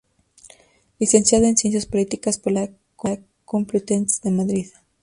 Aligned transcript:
Licenciado 0.97 1.45
en 1.45 1.55
Ciencias 1.57 1.85
Políticas 1.85 2.39
por 2.39 2.53
la 2.53 2.61
Universidad 2.61 3.23
Complutense 3.45 4.19
de 4.23 4.31
Madrid. 4.35 4.69